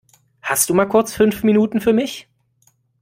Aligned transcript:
Hast 0.41 0.67
du 0.67 0.73
mal 0.73 0.87
kurz 0.89 1.13
fünf 1.13 1.43
Minuten 1.43 1.79
für 1.79 1.93
mich? 1.93 2.27